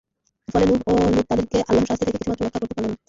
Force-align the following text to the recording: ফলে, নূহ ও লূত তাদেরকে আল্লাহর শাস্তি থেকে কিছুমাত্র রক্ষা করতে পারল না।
ফলে, 0.47 0.65
নূহ 0.69 0.81
ও 0.87 1.11
লূত 1.15 1.25
তাদেরকে 1.29 1.57
আল্লাহর 1.61 1.87
শাস্তি 1.89 2.03
থেকে 2.05 2.17
কিছুমাত্র 2.17 2.43
রক্ষা 2.45 2.59
করতে 2.61 2.73
পারল 2.75 2.87
না। 2.87 2.97